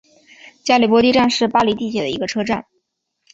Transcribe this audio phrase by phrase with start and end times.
[0.63, 2.65] 加里波第站是巴黎地铁的一个车站。